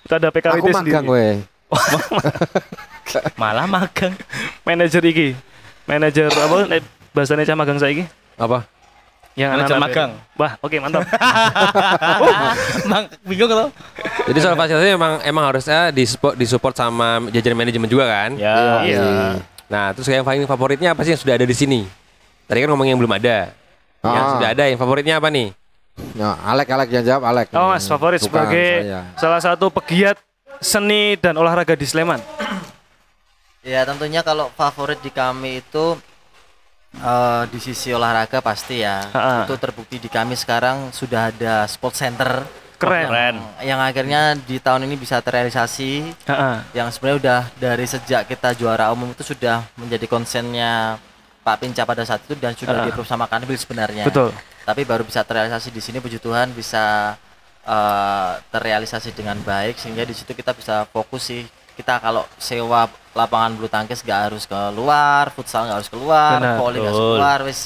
[0.02, 0.92] Itu ada PKWT Aku sendiri.
[0.92, 1.34] magang weh.
[3.42, 4.14] Malah magang.
[4.62, 5.28] Manajer iki.
[5.86, 8.04] Manajer apa nek bahasane cah magang saiki?
[8.36, 8.68] Apa?
[9.36, 10.12] Yang anak-anak magang.
[10.36, 11.04] Wah, oke mantap.
[12.92, 13.68] Bang, bingung kalau.
[14.26, 18.32] Jadi soal fasilitasnya emang emang harusnya disupport, disupport sama jajaran manajemen juga kan?
[18.40, 18.80] Ya.
[18.82, 19.04] Iya.
[19.68, 21.84] Nah, terus yang paling favoritnya apa sih yang sudah ada di sini?
[22.46, 23.52] Tadi kan ngomong yang belum ada.
[24.00, 24.32] Yang Ah.
[24.38, 25.50] sudah ada, yang favoritnya apa nih?
[26.14, 27.48] Ya, Alek Alek yang jawab Alek.
[27.52, 29.02] Oh, Mas favorit Bukan sebagai saya.
[29.16, 30.16] salah satu pegiat
[30.60, 32.20] seni dan olahraga di Sleman.
[33.60, 35.98] Ya tentunya kalau favorit di kami itu
[37.00, 39.04] eh, di sisi olahraga pasti ya.
[39.12, 39.44] Ha-ha.
[39.48, 42.46] Itu terbukti di kami sekarang sudah ada sport center.
[42.76, 43.08] Keren.
[43.08, 43.36] Keren.
[43.64, 45.92] Yang akhirnya di tahun ini bisa terrealisasi.
[46.28, 46.56] Heeh.
[46.76, 51.00] Yang sebenarnya udah dari sejak kita juara umum itu sudah menjadi konsennya
[51.46, 52.92] Pak Pinca pada saat itu dan sudah Ha-ha.
[52.92, 54.04] di sama Kanwil sebenarnya.
[54.04, 54.34] Betul.
[54.66, 57.16] Tapi baru bisa terrealisasi di sini puji Tuhan bisa
[57.64, 61.46] eh, terrealisasi dengan baik sehingga di situ kita bisa fokus sih.
[61.76, 66.56] Kita kalau sewa lapangan bulu tangkis gak harus keluar, futsal gak harus keluar, Benar.
[66.60, 67.60] volley gak harus keluar, wis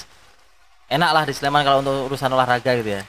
[0.89, 3.01] enak lah di Sleman kalau untuk urusan olahraga gitu ya.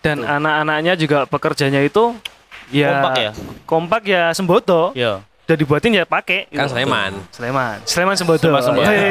[0.00, 2.12] Dan anak-anaknya juga pekerjanya itu
[2.68, 3.30] ya Kompak ya?
[3.64, 4.92] kompak ya sembodo.
[4.92, 5.24] Iya.
[5.42, 6.46] Udah dibuatin ya pakai.
[6.48, 6.76] Kan gitu.
[6.76, 7.12] Sleman.
[7.32, 7.76] Sleman.
[7.84, 8.40] Sleman sembodo.
[8.40, 8.88] Sleman Sembodo.
[8.88, 9.10] Hei.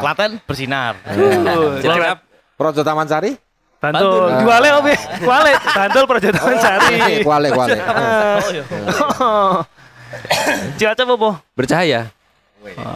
[0.00, 0.92] Klaten bersinar.
[1.04, 2.16] Uh, Kira-kira
[2.54, 3.34] Projo Taman Sari?
[3.82, 4.40] Bantul.
[4.40, 4.98] Di Wale Om ya.
[5.28, 5.52] Wale.
[5.60, 7.20] Bantul Perjodohan Sari.
[7.20, 7.76] Kuale Kuale.
[10.14, 10.76] Iya.
[10.94, 11.30] Cilacap apa?
[11.54, 12.00] bercahaya.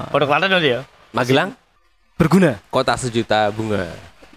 [0.09, 0.81] Pada Klaten nanti ya.
[1.13, 1.53] Magelang,
[2.17, 2.57] Berguna.
[2.69, 3.85] kota sejuta bunga.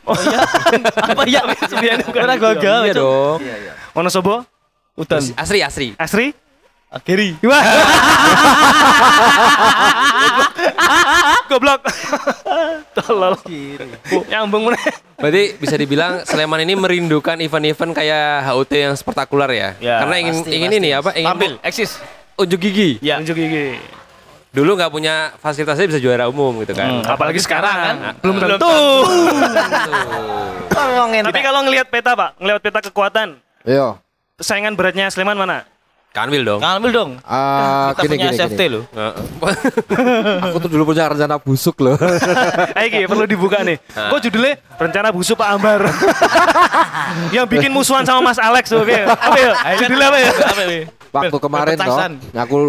[0.01, 0.39] Oh iya.
[1.13, 1.41] Apa ya?
[1.61, 2.21] Sebenarnya bukan.
[2.25, 2.79] Ora gagal.
[2.89, 3.37] Iya dong.
[3.93, 4.43] Wonosobo?
[4.97, 5.21] Udan.
[5.37, 5.87] Asri, asri.
[5.95, 6.33] Asri?
[6.91, 7.39] Akhiri.
[7.45, 7.63] Wah.
[11.47, 11.81] Goblok.
[12.97, 13.35] Tolol.
[14.27, 14.83] Nyambung meneh.
[15.15, 19.69] Berarti bisa dibilang Sleman ini merindukan event-event kayak HUT yang spektakuler ya.
[19.79, 21.09] Ya, Karena ingin pasti, ingin pasti, ini apa?
[21.15, 21.91] Ingin Tampil, eksis.
[22.43, 22.89] Unjuk gigi.
[22.99, 23.17] Ya.
[23.21, 23.77] Tunjuk gigi.
[24.51, 26.99] Dulu nggak punya fasilitasnya bisa juara umum gitu kan.
[26.99, 28.75] Hmm, Apalagi sekarang kan belum Belum tentu.
[30.71, 33.95] Ngomongin Tapi kalau ngelihat peta, Pak, ngelihat peta kekuatan, Yo.
[34.43, 35.63] saingan beratnya Sleman mana?
[36.11, 36.59] Kanwil dong.
[36.59, 37.11] Ngambil dong.
[37.23, 38.73] Ah, Kita gini punya gini SFT gini.
[38.75, 38.83] loh.
[40.51, 41.95] Aku tuh dulu punya rencana busuk loh.
[42.75, 43.79] Ayo perlu dibuka nih.
[43.87, 45.87] Kok judulnya rencana busuk Pak Ambar.
[47.35, 48.83] Yang bikin musuhan sama Mas Alex tuh.
[48.83, 48.91] Oke.
[49.07, 49.51] Apa ya?
[49.79, 50.31] Judulnya apa ya?
[50.35, 50.79] Apa ini?
[51.11, 52.11] Waktu kemarin toh, Petasan.
[52.33, 52.59] aku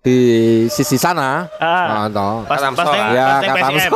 [0.00, 0.18] di
[0.66, 1.46] sisi sana.
[1.58, 2.06] Ah.
[2.06, 2.42] Ah, toh.
[2.44, 3.78] Pas Katamso pas Ya, pas Katamso.
[3.78, 3.92] PSM.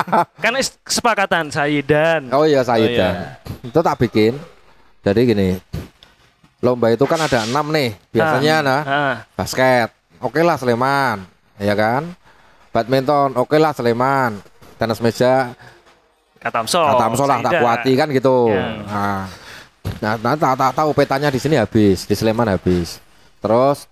[0.44, 2.20] Kan kesepakatan Sayidan.
[2.30, 3.10] Oh iya Oh saya iya.
[3.60, 4.36] Itu tak bikin.
[5.00, 5.48] Jadi gini.
[6.60, 7.96] Lomba itu kan ada enam nih.
[8.10, 9.14] Biasanya nah Ah.
[9.32, 9.88] basket.
[10.20, 11.24] Oke lah Sleman,
[11.56, 12.04] ya kan?
[12.70, 14.36] Badminton, oke lah Sleman.
[14.76, 15.56] Tenis meja,
[16.36, 16.76] Katamso.
[16.84, 17.60] kata lah tak Sayidan.
[17.64, 18.52] kuati kan gitu.
[18.52, 18.64] Ya.
[18.84, 19.20] Nah,
[19.98, 23.00] nah, nah tak, tak tahu petanya di sini habis, di Sleman habis.
[23.40, 23.88] Terus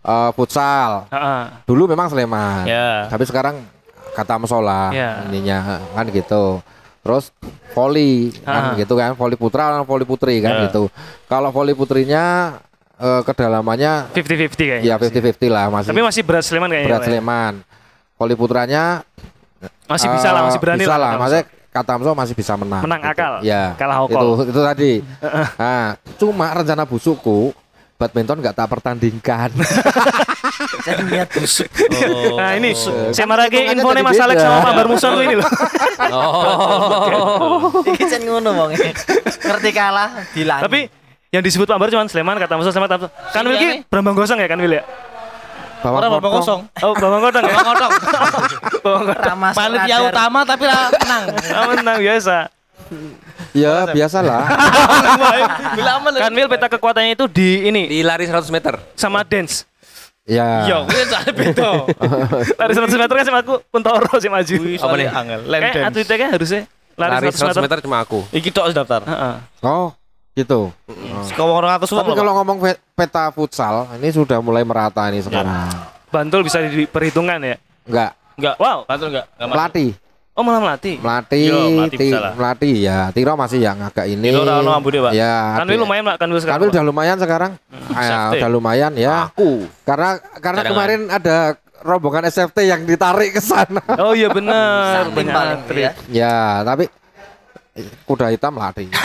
[0.00, 1.42] eh, futsal, Ah, ah.
[1.64, 3.10] dulu memang Sleman, Ya.
[3.10, 3.58] tapi sekarang
[4.14, 5.26] kata lah Ya.
[5.26, 6.62] ininya kan gitu.
[7.02, 7.30] Terus
[7.70, 8.70] voli Ah.
[8.72, 10.62] kan gitu kan, voli putra dan voli putri kan Ya.
[10.70, 10.86] gitu.
[11.26, 12.56] Kalau voli putrinya
[12.96, 14.88] eh, kedalamannya 50-50 kayaknya.
[14.88, 16.88] ya 50-50 lah masih Tapi masih berat Sleman kayaknya.
[16.88, 17.06] berat ya?
[17.10, 17.52] Sleman.
[18.16, 18.84] Voli putranya
[19.84, 20.98] Masih bisa lah, eh, masih berani bisa lah.
[20.98, 21.10] lah.
[21.10, 21.20] Katamso.
[21.20, 22.82] Maksudnya Katamso masih bisa menang.
[22.82, 23.76] Menang akal, Ya.
[23.76, 24.16] kalah hokol.
[24.16, 24.92] Itu itu tadi.
[25.60, 27.52] nah, cuma rencana busukku
[27.96, 29.50] badminton nggak tak pertandingkan.
[30.84, 31.68] saya niat busuk.
[32.04, 32.36] Oh.
[32.36, 35.48] Nah ini saya Kan marake hitungannya infonya Mas Alex sama Pak Barmuson tuh ini loh.
[37.90, 38.70] Iki jan ngono wong.
[38.76, 40.68] Ngerti kalah dilanjut.
[40.68, 40.80] Tapi
[41.32, 43.08] yang disebut Pak Bar cuma Sleman, Katamso, Sleman, Katamso.
[43.32, 44.84] Kan Wil ki Brambang Gosong ya kan Wil ya?
[45.84, 46.34] Bawang Orang potong.
[46.40, 46.60] kosong.
[46.82, 47.52] Oh, Bambang Kodong ya?
[47.52, 47.90] Bang Kodok.
[48.82, 49.38] Bambang Kodong.
[49.54, 51.24] Panitia utama tapi lah menang.
[51.78, 52.36] Menang biasa.
[53.56, 54.44] Ya, biasalah.
[56.18, 58.76] Kan Wil peta kekuatannya itu di ini Di lari 100 meter.
[58.94, 59.64] sama dance.
[60.22, 60.66] ya.
[60.66, 61.70] Yo, kuwi soalnya beda.
[62.60, 64.54] Lari 100 meter kan sama aku Kuntoro sih maju.
[64.54, 65.40] Kuwi soalnya angel.
[65.46, 66.62] Land Kayak atletnya kan harusnya
[66.96, 67.62] lari, Lari 100 meter.
[67.62, 68.18] meter cuma aku.
[68.28, 69.00] Iki tok daftar.
[69.06, 69.34] Heeh.
[69.62, 69.94] Oh,
[70.34, 70.74] gitu.
[71.32, 75.70] Kau orang atas Tapi kalau ngomong pe- peta futsal, ini sudah mulai merata ini sekarang.
[76.10, 77.56] Bantul bisa diperhitungkan ya.
[77.86, 78.54] Enggak, enggak.
[78.58, 78.82] Wow.
[78.82, 79.26] Bantul enggak?
[79.32, 79.90] Enggak pelatih.
[80.36, 81.00] Oh malah melatih.
[81.00, 82.32] Melatih, Yo, melatih ti- bisa lah.
[82.36, 82.98] melatih ya.
[83.08, 84.28] Tiro masih yang agak ini.
[84.28, 85.12] Tiro ono ambune, Pak.
[85.16, 85.56] Ya.
[85.56, 86.60] Kan Wil lumayan Pak, kan Wil sekarang.
[86.60, 86.72] Kan Pak.
[86.76, 87.52] udah lumayan sekarang.
[87.90, 89.32] Ya, udah lumayan ya.
[89.32, 89.64] Aku.
[89.82, 90.70] Karena karena Cadangan.
[90.70, 91.36] kemarin ada
[91.80, 93.80] rombongan SFT yang ditarik ke sana.
[93.96, 95.08] Oh iya benar.
[95.08, 95.72] Banyak atlet.
[95.72, 95.90] ya.
[96.12, 96.84] ya, tapi
[98.04, 98.92] kuda hitam melatih.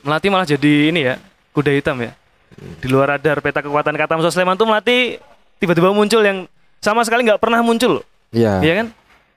[0.00, 1.14] Melatih malah jadi ini ya,
[1.52, 2.10] kuda hitam ya.
[2.56, 5.20] Di luar radar peta kekuatan Katamso Sleman tuh melatih
[5.56, 8.00] tiba-tiba muncul yang sama sekali nggak pernah muncul.
[8.32, 8.58] Iya.
[8.58, 8.86] Iya kan?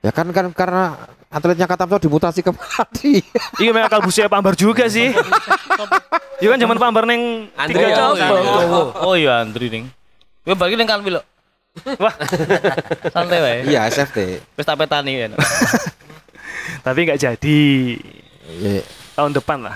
[0.03, 0.99] Ya kan kan karena
[1.31, 3.23] atletnya Katamso dimutasi ke melatih.
[3.63, 5.15] Iya memang akal busia Pak Ambar juga sih.
[6.43, 8.27] Iya kan zaman Pak Ambar neng Andri tiga ya.
[8.67, 9.87] Oh, oh iya Andri ning.
[10.43, 11.23] Gue bagi ning Kanwil.
[11.23, 11.27] kok.
[11.97, 12.13] Wah,
[13.09, 13.57] Santai wae.
[13.65, 14.43] Iya, SFT.
[14.53, 15.27] Wis tak petani ya.
[16.85, 17.61] tapi nggak jadi.
[18.61, 18.83] Ya,
[19.17, 19.75] tahun depan lah.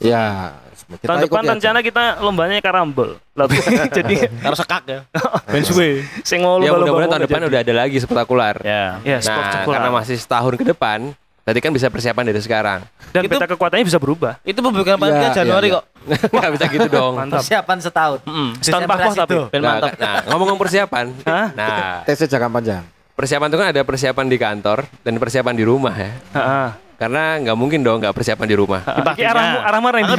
[0.00, 0.56] Ya,
[0.90, 1.52] kita tahun depan ikuti aja.
[1.54, 3.20] rencana kita lombanya karambol.
[3.30, 3.44] Lah,
[3.92, 5.00] Jadi Harus sekak ya.
[5.52, 6.00] Ben suwe.
[6.22, 7.48] sing mau Ya mudah-mudahan tahun depan jadi.
[7.48, 8.56] udah ada lagi spektakular.
[8.60, 8.96] Ya.
[9.02, 12.80] Ya, Nah, karena masih setahun ke depan, berarti kan bisa persiapan dari sekarang.
[13.10, 14.40] Dan Itu- peta kekuatannya bisa berubah.
[14.40, 15.84] Itu pembukaan Iya, panitia Januari iya, kok.
[16.32, 17.12] Nggak bisa gitu dong.
[17.14, 17.40] Mantap.
[17.40, 18.18] Persiapan setahun.
[18.58, 19.34] Setahun pahpoh tapi.
[19.48, 19.90] Ben Nah, mantap.
[19.94, 21.06] nah, ngomong-ngomong persiapan.
[21.22, 21.46] Hah?
[21.52, 22.84] Nah, TC jangka panjang.
[23.12, 26.08] persiapan itu kan ada persiapan di kantor dan persiapan di rumah ya.
[26.32, 26.68] Heeh.
[27.00, 28.84] Karena nggak mungkin dong nggak persiapan di rumah.
[28.84, 30.12] Iki arahmu arah mana ini?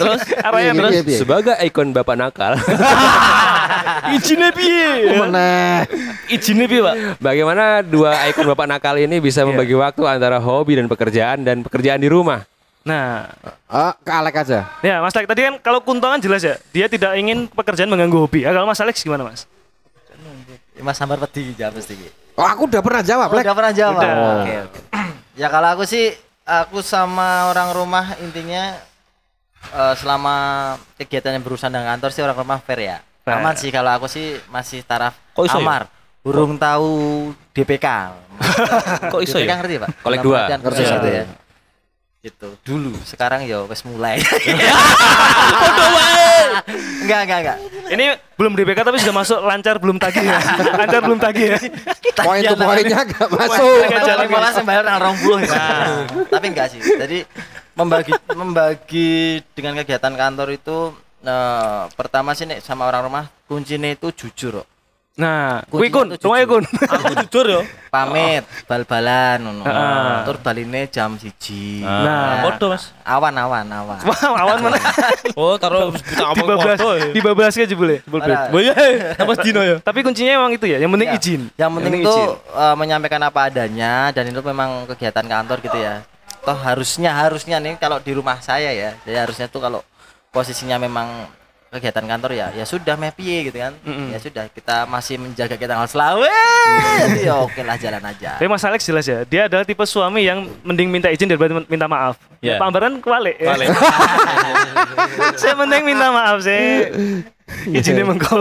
[0.00, 1.18] Terus Arahnya Iya, terus iya, iya.
[1.20, 2.56] Sebagai ikon bapak nakal,
[4.16, 5.12] izinnya piye?
[5.12, 5.84] Mana?
[6.26, 6.94] Izinnya piye, Pak?
[7.20, 12.00] bagaimana dua ikon bapak nakal ini bisa membagi waktu antara hobi dan pekerjaan dan pekerjaan
[12.00, 12.48] di rumah?
[12.80, 13.28] Nah,
[13.68, 14.72] Ah, ke Alek aja.
[14.80, 18.42] ya Mas Alex tadi kan kalau kuntongan jelas ya, dia tidak ingin pekerjaan mengganggu hobi.
[18.42, 19.44] Ya, kalau Mas Alex gimana Mas?
[20.80, 21.92] Mas Sambar peti jawab mesti.
[22.34, 24.00] Oh, aku udah pernah jawab, Oh, udah pernah jawab.
[24.00, 24.80] Oke, oke.
[25.38, 26.10] Ya kalau aku sih
[26.42, 28.74] aku sama orang rumah intinya
[29.70, 30.34] eh, selama
[30.98, 32.98] kegiatan yang berurusan dengan kantor sih orang rumah fair ya.
[33.20, 33.36] Fair.
[33.38, 35.64] Aman sih kalau aku sih masih taraf Kok iso ya?
[35.64, 35.82] amar.
[36.20, 36.90] Burung tahu
[37.52, 37.86] DPK.
[39.12, 39.56] Kok iso DPK ya?
[39.60, 39.88] ngerti, Pak?
[40.04, 40.40] Kolek dua.
[40.48, 41.08] Ngerti, khusus ngerti.
[41.08, 41.24] itu ya.
[42.20, 42.52] Gitu.
[42.68, 44.20] Dulu, sekarang ya wes mulai.
[47.00, 47.58] enggak, enggak, enggak.
[47.96, 48.04] Ini
[48.36, 50.36] belum DPK tapi sudah masuk lancar belum tagih ya.
[50.84, 51.58] lancar belum tagih ya.
[52.20, 53.88] Poin tuh poinnya gak masuk.
[54.04, 54.28] Jalan.
[54.28, 57.24] malah sembayar tanggal rong puluh nah, tapi enggak sih jadi
[57.72, 60.92] membagi membagi dengan kegiatan kantor itu
[61.24, 64.68] eh, pertama sih nek sama orang rumah kuncinya itu jujur kok.
[65.20, 66.64] Nah, kuwi kun, rumahnya kun.
[66.64, 67.62] Aku jujur yo.
[67.90, 69.66] pamit bal-balan ngono
[70.22, 72.46] tur baline jam siji Nah.
[72.46, 72.94] Podo, Mas.
[73.02, 74.78] awan awan awan Wah, awan mana?
[75.34, 77.10] Oh, taruh kita Di ngomong bablas, foto ya.
[77.10, 77.98] di bablas ke jebule.
[78.00, 78.46] jebul Parah.
[78.46, 78.54] bet.
[78.54, 78.64] Boy,
[79.12, 79.76] apa dino ya?
[79.78, 81.16] Tapi kuncinya emang itu ya, yang penting Ya.
[81.16, 81.42] izin.
[81.52, 86.06] yang penting tuh eh, menyampaikan apa adanya dan itu memang kegiatan kantor gitu ya
[86.40, 89.84] toh harusnya harusnya nih kalau di rumah saya ya jadi harusnya tuh kalau
[90.30, 91.28] posisinya memang
[91.70, 94.10] kegiatan kantor ya ya sudah mepi gitu kan Mm-mm.
[94.10, 96.34] ya sudah kita masih menjaga kita tanggal selawe
[97.22, 100.50] ya oke lah jalan aja Tapi Mas Alex jelas ya, dia adalah tipe suami yang
[100.66, 102.18] mending minta izin daripada minta maaf.
[102.40, 102.56] Ya.
[102.58, 103.36] Pak Ambaran kebalik.
[103.38, 103.52] ya.
[103.54, 103.68] Balik.
[105.40, 106.90] saya mending minta maaf saya.
[107.66, 108.40] Izinnya mengko.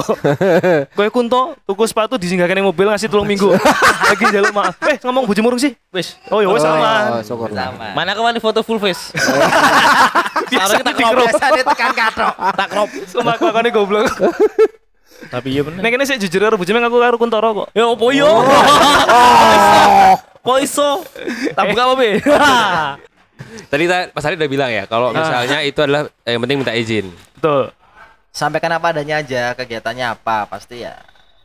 [0.97, 3.51] Kowe kunto tuku sepatu disinggahkan di mobil ngasih tolong minggu.
[4.09, 4.75] Lagi jaluk maaf.
[4.85, 5.75] Eh ngomong bojo murung sih.
[5.89, 6.15] Wis.
[6.27, 7.19] Oh ya wes Oh, sama.
[7.21, 7.49] syukur.
[7.49, 9.11] sama Mana kemarin foto full face?
[10.51, 11.13] Biasa kita di crop.
[11.13, 11.27] crop.
[11.29, 12.89] biasanya tekan katok Tak crop.
[13.05, 14.07] Sumpah kelakuannya goblok.
[15.27, 15.79] Tapi iya bener.
[15.79, 17.67] Nek kene sik jujur karo bojone aku karo kuntoro kok.
[17.71, 18.29] Ya opo yo?
[20.39, 21.03] Kok iso?
[21.51, 22.09] Tak buka apa, Be?
[23.67, 26.71] Tadi ta- Mas Ali udah bilang ya, kalau misalnya itu adalah eh, yang penting minta
[26.71, 27.11] izin.
[27.35, 27.71] Betul.
[28.29, 30.95] Sampaikan apa adanya aja kegiatannya apa pasti ya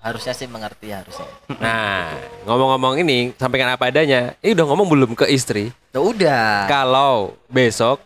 [0.04, 1.24] harusnya sih mengerti harusnya
[1.56, 2.12] Nah,
[2.44, 4.36] ngomong-ngomong ini, sampaikan apa adanya.
[4.44, 5.72] Ini udah ngomong belum ke istri.
[5.96, 8.04] ya udah Kalau besok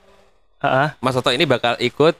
[0.58, 0.88] Heeh.
[0.98, 2.14] Mas Toto ini bakal ikut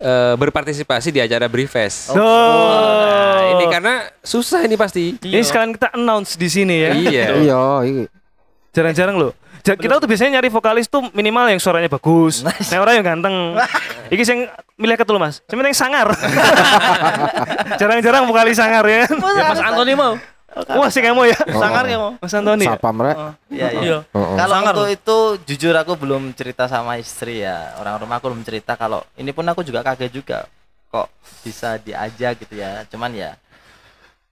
[0.00, 2.12] eh, berpartisipasi di acara Briefest.
[2.12, 2.16] Oh.
[2.16, 5.16] Nah, ini karena susah ini pasti.
[5.16, 6.90] Ini sekalian kita announce di sini ya.
[6.92, 7.26] Iya.
[7.40, 8.04] Iya.
[8.72, 9.32] Jarang-jarang loh.
[9.62, 13.34] Ja- Kita tuh biasanya nyari vokalis tuh minimal yang suaranya bagus, yang orang yang ganteng.
[14.14, 14.38] Iki sing
[14.74, 16.10] milih ketul mas, yang penting sangar.
[17.80, 19.06] Jarang-jarang vokalis sangar ya.
[19.06, 20.18] Ya Mas Antoni mau.
[20.52, 21.38] Wah sih kamu ya.
[21.48, 22.12] Sangar ya mau.
[22.18, 22.66] Mas Antoni.
[22.66, 22.74] ya?
[22.76, 23.16] Sapam rek.
[23.48, 23.80] Iya, iya.
[23.80, 23.98] Iya.
[24.12, 24.36] Oh, oh.
[24.36, 24.74] Kalau Sangar.
[24.74, 27.72] untuk itu jujur aku belum cerita sama istri ya.
[27.78, 30.44] Orang rumah aku belum cerita kalau ini pun aku juga kaget juga
[30.92, 31.08] kok
[31.40, 32.84] bisa diajak gitu ya.
[32.84, 33.38] Cuman ya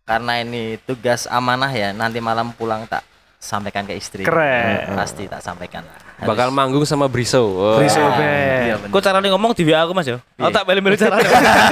[0.04, 1.94] karena ini tugas amanah ya.
[1.94, 3.00] Nanti malam pulang tak
[3.40, 4.22] sampaikan ke istri.
[4.22, 4.92] Keren.
[4.92, 5.80] Pasti tak sampaikan.
[5.80, 6.28] Harus.
[6.28, 7.40] Bakal manggung sama Briso.
[7.56, 7.80] Wah.
[7.80, 8.80] Briso Iya, Band.
[8.84, 8.92] bener.
[8.92, 10.20] Kok caranya ngomong di WA aku, Mas ya?
[10.36, 11.24] Aku tak beli-beli caranya.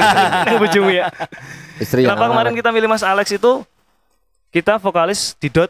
[0.64, 1.12] Bojomu ya.
[1.76, 3.62] Istri yang Kenapa kemarin kita milih Mas Alex itu?
[4.48, 5.68] Kita vokalis di dot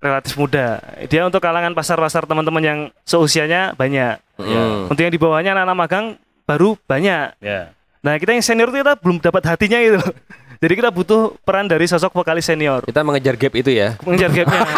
[0.00, 0.80] relatif muda.
[1.12, 4.16] Dia untuk kalangan pasar-pasar teman-teman yang seusianya banyak.
[4.40, 4.88] Hmm.
[4.88, 6.06] Untuk yang di bawahnya anak-anak magang
[6.48, 7.36] baru banyak.
[7.44, 7.75] Ya.
[8.06, 9.98] Nah kita yang senior itu kita belum dapat hatinya gitu.
[9.98, 10.14] loh.
[10.62, 12.86] Jadi kita butuh peran dari sosok vokalis senior.
[12.86, 13.98] Kita mengejar gap itu ya.
[14.06, 14.62] Mengejar gapnya.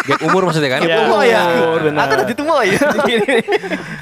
[0.00, 0.16] Oh.
[0.16, 0.80] Gap umur maksudnya kan?
[0.80, 1.40] Ya, Tua ya.
[1.44, 2.08] umur, benar.
[2.08, 2.80] Aku tadi tua ya.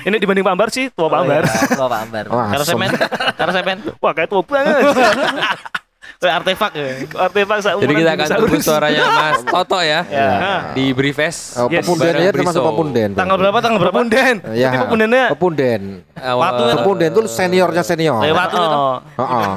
[0.06, 1.42] Ini dibanding Pak Ambar sih tua Pak Ambar.
[1.74, 2.24] Tua Pak Ambar.
[2.54, 2.78] Asem.
[2.78, 2.90] semen.
[3.34, 3.76] Karo semen.
[3.98, 4.78] Wah kayak tua banget.
[6.18, 6.86] Kayak artefak ya.
[7.14, 10.00] Artefak seumuran Jadi kita akan tunggu suaranya Mas Toto ya.
[10.02, 10.28] Ya.
[10.74, 11.62] Di Briefest.
[11.62, 11.86] Oh, Yes.
[11.86, 13.08] pepunden ya termasuk pepunden.
[13.14, 13.58] Tanggal berapa?
[13.62, 13.94] Tanggal berapa?
[13.94, 14.34] Pepunden.
[14.50, 14.70] Ya.
[14.82, 15.24] Pepundennya.
[15.30, 15.80] Pepunden.
[16.18, 16.74] Waktu itu.
[16.74, 18.18] Pepunden itu seniornya senior.
[18.26, 18.78] Eh, waktu itu.
[19.14, 19.48] Heeh.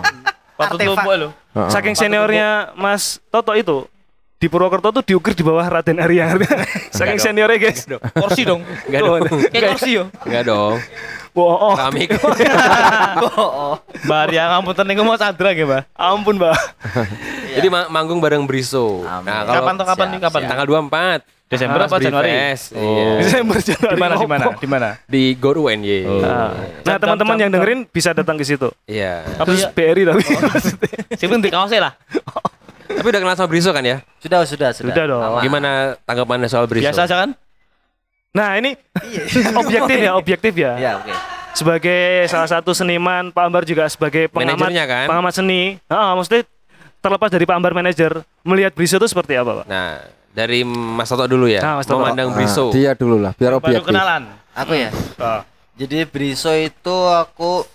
[0.62, 1.06] Artefak.
[1.17, 1.30] lo.
[1.67, 3.89] Saking seniornya Mas Toto itu
[4.42, 6.34] di Purwokerto tuh diukir di bawah Raden Arya.
[6.98, 7.26] Saking dong.
[7.30, 7.86] seniornya guys.
[8.12, 8.66] Kursi dong.
[8.90, 9.22] Enggak dong.
[9.48, 10.10] Kayak kursi yo.
[10.26, 10.76] Enggak dong.
[11.32, 11.78] Bohong.
[11.78, 12.10] Kami
[13.38, 15.82] Oh, Mbak Arya ngapunten niku mau sadra nggih, Mbak.
[15.94, 16.58] Ampun, Mbak.
[17.56, 19.06] Jadi ma- manggung bareng Briso.
[19.06, 19.30] Amin.
[19.30, 20.42] Nah, kalau Kapan tuh kapan nih kapan?
[20.44, 22.32] tanggal 24 Desember Pas apa Januari?
[22.32, 22.80] Brifest, Oh.
[22.80, 23.08] iya.
[23.22, 23.92] Desember Januari.
[23.92, 24.46] Di mana di mana?
[24.56, 24.90] Di mana?
[25.06, 26.00] di Gor UNY.
[26.02, 26.20] Oh.
[26.20, 26.52] Nah,
[26.82, 28.72] nah, teman-teman yang dengerin bisa datang ke situ.
[28.84, 29.22] Iya.
[29.38, 29.70] Terus ya?
[29.70, 30.24] BRI tapi.
[31.14, 31.94] Sipun di kaosnya lah.
[32.94, 33.98] Tapi udah kenal sama Briso kan ya?
[34.18, 34.92] Sudah, sudah, sudah.
[34.92, 35.22] Sudah dong.
[35.22, 35.42] Aman.
[35.42, 35.70] Gimana
[36.04, 36.84] tanggapannya soal Briso?
[36.84, 37.30] Biasa aja kan?
[38.32, 38.80] Nah, ini
[39.56, 40.72] objektif ya, objektif ya.
[40.76, 41.14] Iya, oke.
[41.52, 45.06] Sebagai salah satu seniman, Pak Ambar juga sebagai pengamat kan?
[45.06, 45.76] pengamat seni.
[45.86, 46.48] Ah, maksudnya
[47.04, 49.66] terlepas dari Pak Ambar manajer, melihat Briso itu seperti apa, Pak?
[49.68, 50.00] Nah,
[50.32, 51.60] dari Mas Toto dulu ya.
[51.60, 52.00] Nah, Mas Toto.
[52.00, 52.72] Memandang Ah, Briso.
[52.72, 53.92] dia dulu lah, biar Baru objektif.
[53.92, 54.32] kenalan.
[54.56, 54.90] Aku ya.
[55.20, 55.44] Oh.
[55.76, 57.68] Jadi Briso itu aku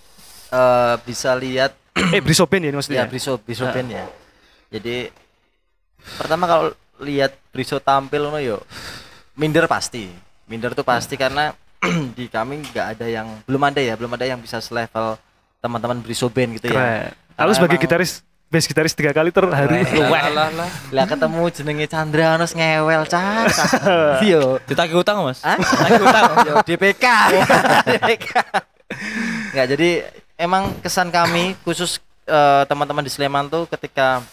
[0.49, 3.05] eh, bisa lihat Eh, Briso Band ya ini ya maksudnya.
[3.05, 4.05] Briso Briso band ya.
[4.67, 5.07] Jadi
[6.17, 6.65] pertama kalau
[6.99, 8.59] lihat Briso tampil no yo
[9.37, 10.09] minder pasti.
[10.47, 11.51] Minder tuh pasti karena
[12.17, 15.15] di kami nggak ada yang belum ada ya, belum ada yang bisa selevel
[15.61, 16.73] teman-teman Briso band gitu ya.
[16.73, 17.11] Keren.
[17.37, 18.11] Aku Karena sebagai emang- gitaris,
[18.49, 19.77] bass gitaris tiga kali terharu.
[20.09, 20.49] Lah,
[20.89, 23.45] lah, ketemu jenenge Chandra terus ngewel cah.
[23.57, 23.71] cah.
[24.25, 24.57] Yo.
[24.65, 25.43] Ditagih utang Mas.
[25.45, 25.59] Hah?
[25.59, 26.23] Ditagih utang.
[26.47, 27.05] Yo, DPK.
[27.93, 28.27] DPK.
[29.53, 29.89] Nggak, jadi
[30.39, 34.23] emang kesan kami khusus eh, teman-teman di Sleman tuh ketika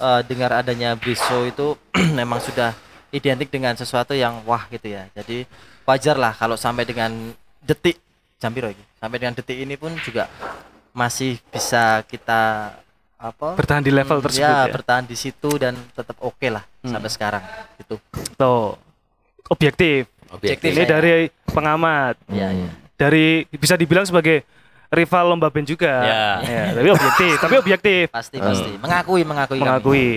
[0.00, 1.76] eh, dengar adanya Briso itu
[2.18, 2.72] memang sudah
[3.14, 5.08] identik dengan sesuatu yang wah gitu ya.
[5.16, 5.46] Jadi
[5.86, 7.32] wajar lah kalau sampai dengan
[7.64, 7.96] detik
[8.36, 8.84] jam piro iki?
[9.00, 10.28] Sampai dengan detik ini pun juga
[10.96, 12.72] masih bisa kita
[13.16, 13.56] apa?
[13.56, 14.72] Bertahan di level tersebut ya, ya.
[14.72, 17.42] bertahan di situ dan tetap oke lah sampai sekarang
[17.80, 17.96] gitu.
[18.36, 18.76] Tuh.
[19.46, 20.10] Objektif.
[20.34, 20.74] Objektif.
[20.74, 22.18] Ini Saya- dari pengamat.
[22.28, 22.70] Iya, iya.
[22.96, 24.42] Dari bisa dibilang sebagai
[24.90, 25.94] rival lomba band juga.
[26.02, 26.26] Ya.
[26.42, 28.04] Ya, tapi objektif, tapi objektif.
[28.10, 29.64] Pasti pasti mengakui mengakui kami.
[29.66, 30.08] mengakui.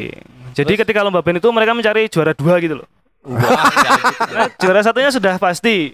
[0.54, 2.88] Jadi ketika lomba band itu mereka mencari juara dua gitu loh.
[3.26, 5.94] Nah, juara satunya sudah pasti.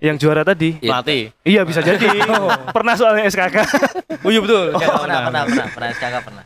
[0.00, 0.80] Yang juara tadi.
[0.80, 0.96] Iya.
[0.96, 1.28] Mati.
[1.44, 2.08] Iya bisa jadi.
[2.76, 3.56] Pernah soalnya SKK.
[4.20, 4.76] Oh iya betul.
[4.76, 6.42] Oh, pernah, pernah, pernah, pernah, SKK pernah.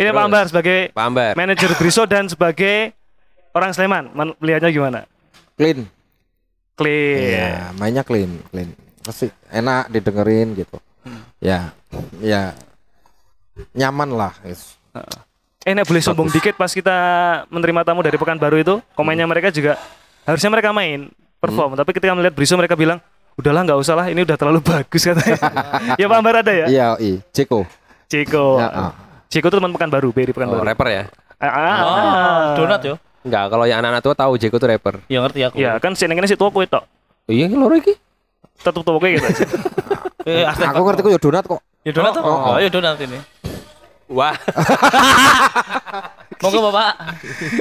[0.00, 0.24] Ini Pak Terus.
[0.24, 1.32] Ambar sebagai Pak Ambar.
[1.36, 2.96] manajer Briso dan sebagai
[3.52, 4.04] orang Sleman.
[4.40, 5.00] Melihatnya gimana?
[5.60, 5.84] Clean.
[6.78, 7.20] Clear.
[7.20, 8.72] Iya, mainnya clean, clean.
[9.04, 10.78] Pasti enak didengerin gitu.
[11.38, 11.70] Ya,
[12.18, 12.52] ya
[13.74, 14.32] nyaman lah.
[14.42, 14.76] guys.
[15.66, 16.96] Eh, nek boleh sombong dikit pas kita
[17.50, 19.76] menerima tamu dari Pekanbaru itu, komennya mereka juga
[20.24, 22.98] harusnya mereka main perform, tapi ketika melihat Briso mereka bilang,
[23.36, 25.36] udahlah nggak usah lah, ini udah terlalu bagus katanya.
[26.00, 26.66] ya Pak Ambar ada ya?
[26.66, 27.66] Iya, i, Ceko.
[28.08, 28.56] Ciko.
[28.56, 28.92] Ya, ah.
[29.28, 30.64] Ciko itu teman Pekanbaru, Beri Oh, Pekanbaru.
[30.64, 31.04] rapper ya?
[31.38, 32.48] Ah, ah, Oh, ah.
[32.58, 32.94] donat yo.
[33.22, 34.94] Enggak, kalau yang anak-anak tua tahu Jeko tuh rapper.
[35.10, 35.56] Ya ngerti aku.
[35.60, 36.86] Ya kan sini si tua kue tok.
[37.28, 37.92] Oh, iya, loro iki.
[38.62, 39.26] Tetep tua kue gitu.
[40.28, 41.60] Eh, arti- Aku ngerti kok ya donat kok.
[41.82, 42.22] Ya donat tuh.
[42.22, 42.52] Oh, oh.
[42.52, 43.18] Oh, ya donat ini.
[44.08, 44.32] Wah,
[46.40, 46.92] Monggo Bapak.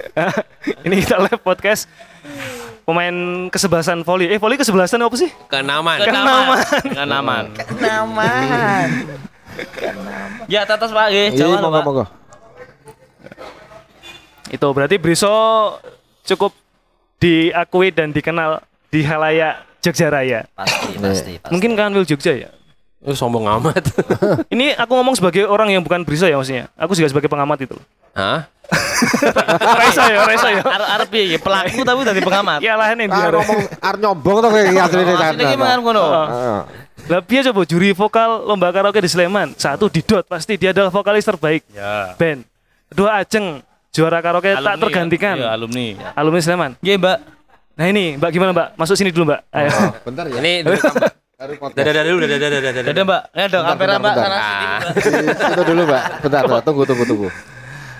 [0.88, 1.92] ini kita live podcast
[2.84, 3.12] pemain
[3.52, 4.32] kesebelasan volley.
[4.32, 5.28] Eh volley kesebelasan apa sih?
[5.52, 6.00] kenaman.
[6.00, 6.56] Kenaman.
[6.88, 7.44] Kenaman.
[7.76, 8.88] Naman.
[10.48, 12.06] Ya tetes Pak nggih, Iya, Jawa monggo monggo.
[14.48, 15.76] Itu berarti Briso
[16.24, 16.56] cukup
[17.20, 20.40] diakui dan dikenal di halayak Jogja Raya.
[20.52, 21.50] Pasti, pasti, pasti.
[21.50, 22.50] Mungkin kan Will Jogja ya.
[23.00, 23.84] Lu sombong amat.
[24.54, 26.68] Ini aku ngomong sebagai orang yang bukan Briso ya maksudnya.
[26.74, 27.78] Aku juga sebagai pengamat itu.
[28.12, 28.50] Hah?
[29.80, 30.62] Resa ya, Resa ya.
[30.66, 31.38] Arep piye?
[31.38, 32.60] Pelaku tapi dari pengamat.
[32.60, 33.32] Ya lah ini Ah, biar.
[33.34, 36.04] ngomong arep nyombong to kayak asline Asline iki mangan ngono.
[36.04, 36.60] Heeh.
[37.08, 39.56] Lah piye coba juri vokal lomba karaoke di Sleman?
[39.56, 42.18] Satu di dot pasti dia adalah vokalis terbaik Ya.
[42.18, 42.44] band.
[42.90, 45.34] Kedua Ajeng juara karaoke tak Alumni tergantikan.
[45.34, 45.40] ya.
[45.40, 45.86] Iya, alumni.
[46.14, 46.72] Alumni Sleman.
[46.82, 47.18] Nggih, Mbak.
[47.78, 48.68] Nah ini Mbak gimana Mbak?
[48.76, 49.42] Masuk sini dulu Mbak.
[49.54, 49.70] Ayo.
[50.04, 50.36] Bentar ya.
[50.38, 50.78] Ini dulu.
[51.38, 51.54] Dadah
[51.94, 52.84] dadah dulu, dadah dadah dadah.
[52.84, 53.22] Dadah, Mbak.
[53.32, 54.14] Eh, dong kamera, Mbak.
[54.18, 54.38] Sana
[54.98, 55.28] sini.
[55.30, 56.04] Itu dulu, Mbak.
[56.26, 56.62] Bentar, bentar.
[56.66, 57.30] Tunggu, tunggu, tunggu.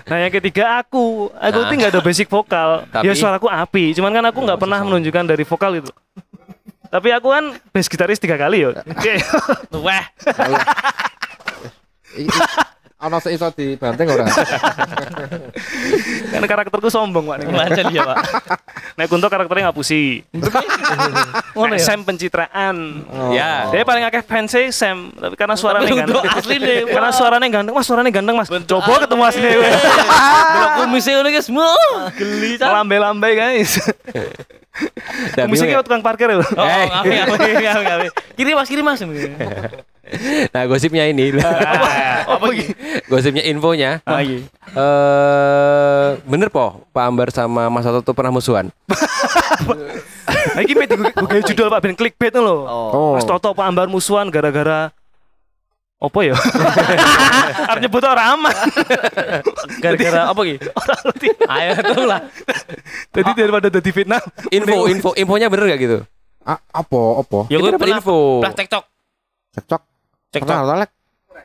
[0.08, 1.68] Nah yang ketiga aku, aku Nah.
[1.68, 2.88] tuh nggak ada basic vokal.
[2.88, 5.92] Tapi- Ya suaraku api, cuman kan aku nggak pernah menunjukkan dari vokal itu.
[6.88, 8.72] Tapi aku kan bass gitaris tiga kali ya.
[8.96, 9.14] Oke.
[9.78, 10.04] Wah.
[12.98, 14.26] Ana sik iso dibanting ora?
[16.34, 17.46] kan karakterku sombong pak.
[17.62, 18.18] Lancar ya, Pak.
[18.98, 20.26] Nah Kunto karakternya ngapusi.
[21.54, 21.80] Ngono ya.
[21.86, 23.06] Sam pencitraan.
[23.30, 23.70] Ya.
[23.70, 26.26] Dia paling akeh fans Sam, tapi karena suaranya ganteng.
[26.26, 28.50] asli deh, karena suaranya ganteng, mas suaranya ganteng mas.
[28.66, 29.46] Coba ketemu asli.
[29.46, 31.48] Delok kumisnya ngono guys.
[32.18, 32.82] Geli ta.
[32.82, 33.78] Lambai-lambai guys.
[35.38, 36.38] Dan Musiknya bingung tukang parkir ya.
[36.38, 38.08] Oh, ngapi, ngapi, ngapi.
[38.38, 39.02] Kiri Mas, kiri Mas.
[40.54, 41.32] Nah, gosipnya ini.
[42.32, 42.66] Apa iki?
[43.08, 44.00] Gosipnya infonya.
[44.08, 44.40] Eh,
[46.28, 48.68] bener po, Pak Ambar sama Mas Toto tuh pernah musuhan.
[50.28, 52.60] Nah, ini gue gue judul Pak Ben clickbait tuh loh.
[52.68, 53.12] Oh.
[53.16, 54.92] Mas Toto Pak Ambar musuhan gara-gara
[55.98, 56.34] apa ya?
[57.74, 58.54] Arep nyebut orang aman.
[59.82, 60.40] Gara-gara apa?
[60.46, 61.28] Orang ngerti.
[61.42, 62.20] Ayo tuh lah.
[63.10, 64.22] Jadi daripada jadi fitnah.
[64.54, 65.98] Info, info, infonya bener gak gitu?
[66.46, 67.00] Ah, apa?
[67.18, 67.38] Apa?
[67.50, 68.40] Ya Itu gue pernah info.
[68.40, 68.84] pernah cekcok.
[69.58, 69.82] Cekcok.
[70.84, 70.90] Lek?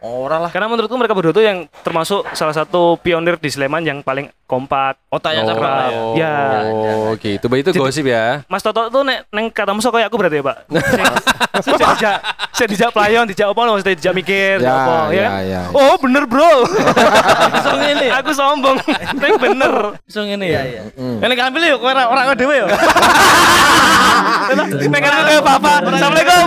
[0.04, 0.52] Ora lah.
[0.52, 5.00] Karena menurutku mereka berdua tuh yang termasuk salah satu pionir di Sleman yang paling kompak.
[5.10, 5.98] Otaknya lah ya.
[5.98, 6.36] Oh, Ya.
[7.18, 7.46] gitu.
[7.48, 8.42] Bah, Itu gosip ya.
[8.50, 10.58] Mas Toto tuh nek neng kata musuh kayak aku berarti ya, Pak.
[11.62, 12.16] Saya dijak,
[12.50, 15.32] saya dijak pelayan, dijak apa loh, maksudnya dijak mikir, Ya, apa, ya, kan?
[15.46, 15.62] ya.
[15.70, 16.66] Oh, bener, Bro.
[17.94, 18.20] Ya.
[18.20, 18.78] aku sombong.
[19.22, 19.74] Neng bener.
[20.06, 20.62] Iso ngene ya.
[20.98, 22.70] Ini kan pilih yuk orang orang dhewe yuk.
[24.54, 25.78] Neng kan kayak Bapak.
[25.88, 26.46] Assalamualaikum.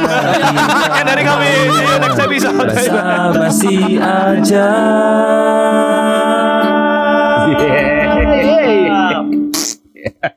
[0.83, 1.51] Sekian dari kami.
[1.71, 2.57] See you next episode.
[3.37, 4.69] Basi aja
[7.47, 9.23] Yeah.
[9.95, 10.31] yeah.